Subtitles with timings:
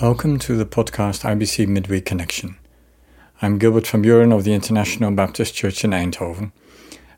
[0.00, 2.56] Welcome to the podcast IBC Midweek Connection.
[3.42, 6.52] I'm Gilbert van Buren of the International Baptist Church in Eindhoven,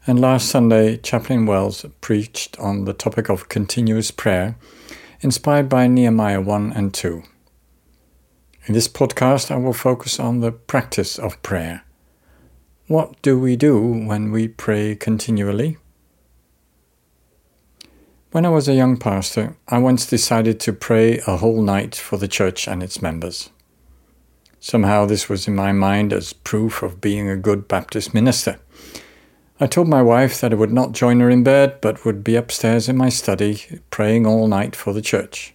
[0.04, 4.56] and last Sunday, Chaplain Wells preached on the topic of continuous prayer,
[5.20, 7.22] inspired by Nehemiah 1 and 2.
[8.66, 11.84] In this podcast, I will focus on the practice of prayer.
[12.88, 15.78] What do we do when we pray continually?
[18.32, 22.16] When I was a young pastor, I once decided to pray a whole night for
[22.16, 23.50] the church and its members.
[24.58, 28.58] Somehow this was in my mind as proof of being a good Baptist minister.
[29.60, 32.34] I told my wife that I would not join her in bed, but would be
[32.34, 35.52] upstairs in my study, praying all night for the church.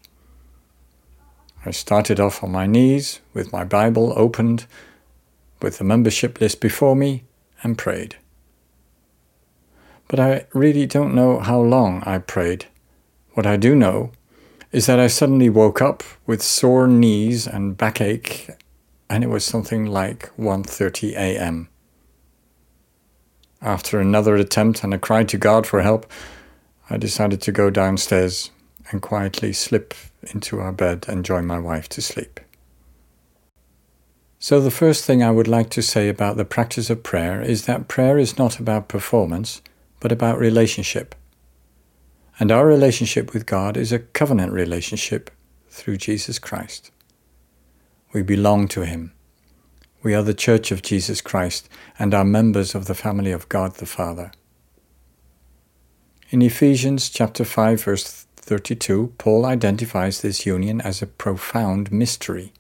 [1.66, 4.68] I started off on my knees, with my Bible opened,
[5.64, 7.24] with the membership list before me,
[7.64, 8.18] and prayed
[10.08, 12.66] but I really don't know how long I prayed.
[13.34, 14.12] What I do know
[14.72, 18.50] is that I suddenly woke up with sore knees and backache,
[19.10, 21.70] and it was something like 1:30 a.m.
[23.62, 26.06] After another attempt and a cry to God for help,
[26.90, 28.52] I decided to go downstairs
[28.92, 29.94] and quietly slip
[30.34, 32.40] into our bed and join my wife to sleep.
[34.40, 37.66] So, the first thing I would like to say about the practice of prayer is
[37.66, 39.62] that prayer is not about performance,
[40.00, 41.16] but about relationship.
[42.40, 45.32] And our relationship with God is a covenant relationship
[45.70, 46.92] through Jesus Christ.
[48.14, 49.14] We belong to Him.
[50.04, 53.76] We are the church of Jesus Christ and are members of the family of God
[53.76, 54.32] the Father.
[56.30, 62.54] In Ephesians chapter 5 verse 32, Paul identifies this union as a profound mystery.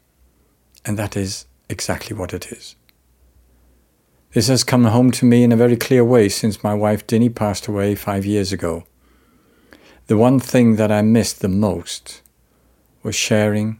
[0.83, 2.75] And that is exactly what it is.
[4.33, 7.29] This has come home to me in a very clear way since my wife Dinny
[7.29, 8.85] passed away five years ago.
[10.07, 12.21] The one thing that I missed the most
[13.03, 13.79] was sharing,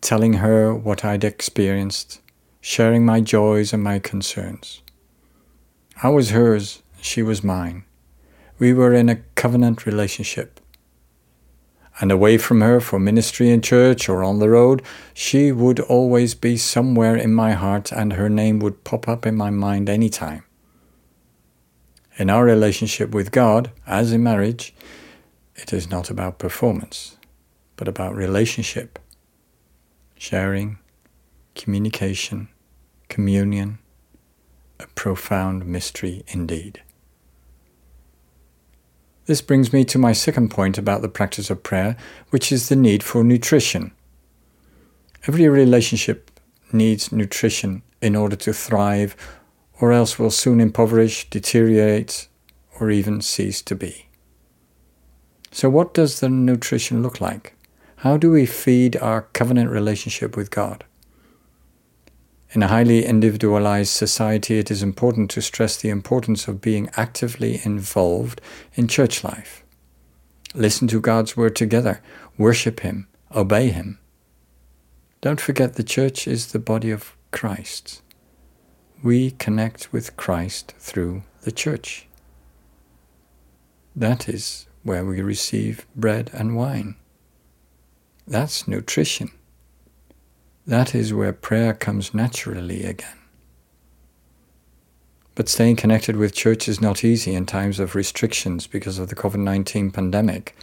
[0.00, 2.20] telling her what I'd experienced,
[2.60, 4.82] sharing my joys and my concerns.
[6.02, 7.84] I was hers, she was mine.
[8.58, 10.60] We were in a covenant relationship
[12.00, 14.82] and away from her for ministry in church or on the road,
[15.14, 19.36] she would always be somewhere in my heart and her name would pop up in
[19.36, 20.44] my mind any time.
[22.16, 24.74] In our relationship with God, as in marriage,
[25.54, 27.16] it is not about performance,
[27.76, 28.98] but about relationship,
[30.16, 30.78] sharing,
[31.54, 32.48] communication,
[33.08, 33.78] communion,
[34.80, 36.82] a profound mystery indeed.
[39.26, 41.96] This brings me to my second point about the practice of prayer,
[42.30, 43.92] which is the need for nutrition.
[45.28, 46.30] Every relationship
[46.72, 49.14] needs nutrition in order to thrive,
[49.80, 52.26] or else will soon impoverish, deteriorate,
[52.80, 54.08] or even cease to be.
[55.52, 57.54] So, what does the nutrition look like?
[57.96, 60.84] How do we feed our covenant relationship with God?
[62.54, 67.62] In a highly individualized society, it is important to stress the importance of being actively
[67.64, 68.42] involved
[68.74, 69.64] in church life.
[70.54, 72.02] Listen to God's word together,
[72.36, 73.98] worship Him, obey Him.
[75.22, 78.02] Don't forget the church is the body of Christ.
[79.02, 82.06] We connect with Christ through the church.
[83.96, 86.96] That is where we receive bread and wine.
[88.26, 89.30] That's nutrition.
[90.66, 93.18] That is where prayer comes naturally again.
[95.34, 99.16] But staying connected with church is not easy in times of restrictions because of the
[99.16, 100.54] COVID 19 pandemic.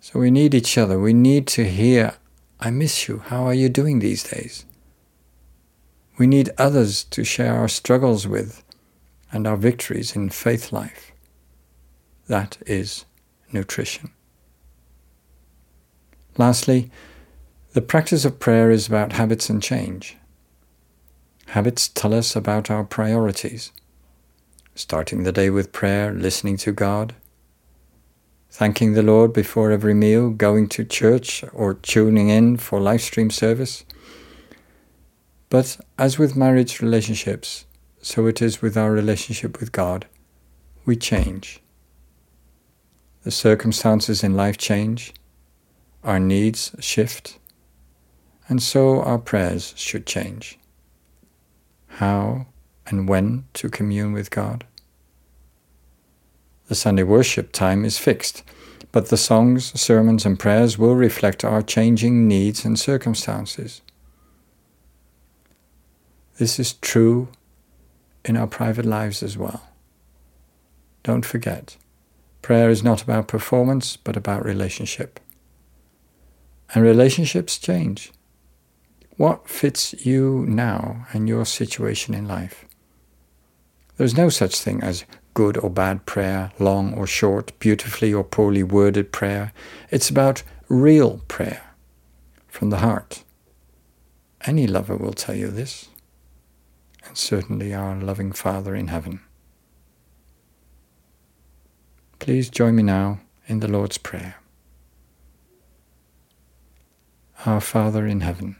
[0.00, 0.98] So we need each other.
[0.98, 2.14] We need to hear,
[2.58, 3.18] I miss you.
[3.18, 4.64] How are you doing these days?
[6.18, 8.64] We need others to share our struggles with
[9.30, 11.12] and our victories in faith life.
[12.26, 13.04] That is
[13.52, 14.10] nutrition.
[16.36, 16.90] Lastly,
[17.72, 20.16] the practice of prayer is about habits and change.
[21.46, 23.70] Habits tell us about our priorities.
[24.74, 27.14] Starting the day with prayer, listening to God,
[28.50, 33.30] thanking the Lord before every meal, going to church, or tuning in for live stream
[33.30, 33.84] service.
[35.48, 37.66] But as with marriage relationships,
[38.02, 40.06] so it is with our relationship with God.
[40.84, 41.60] We change.
[43.22, 45.12] The circumstances in life change,
[46.02, 47.39] our needs shift,
[48.50, 50.58] and so our prayers should change.
[51.86, 52.46] How
[52.86, 54.66] and when to commune with God?
[56.66, 58.42] The Sunday worship time is fixed,
[58.92, 63.82] but the songs, sermons, and prayers will reflect our changing needs and circumstances.
[66.38, 67.28] This is true
[68.24, 69.62] in our private lives as well.
[71.02, 71.76] Don't forget,
[72.42, 75.20] prayer is not about performance, but about relationship.
[76.74, 78.12] and relationships change.
[79.20, 82.64] What fits you now and your situation in life?
[83.98, 88.62] There's no such thing as good or bad prayer, long or short, beautifully or poorly
[88.62, 89.52] worded prayer.
[89.90, 91.60] It's about real prayer
[92.48, 93.22] from the heart.
[94.46, 95.90] Any lover will tell you this,
[97.06, 99.20] and certainly our loving Father in heaven.
[102.20, 104.36] Please join me now in the Lord's Prayer.
[107.44, 108.56] Our Father in heaven,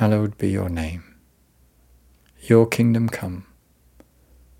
[0.00, 1.04] hallowed be your name.
[2.44, 3.44] Your kingdom come,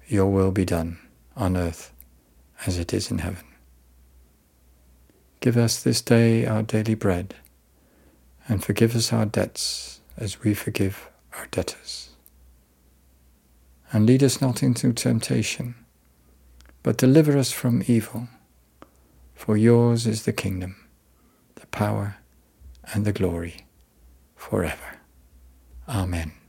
[0.06, 0.98] your will be done
[1.34, 1.94] on earth
[2.66, 3.46] as it is in heaven.
[5.40, 7.36] Give us this day our daily bread,
[8.48, 12.10] and forgive us our debts as we forgive our debtors.
[13.94, 15.74] And lead us not into temptation,
[16.82, 18.28] but deliver us from evil.
[19.34, 20.76] For yours is the kingdom,
[21.54, 22.16] the power,
[22.92, 23.64] and the glory
[24.36, 24.99] forever.
[25.90, 26.39] Amen.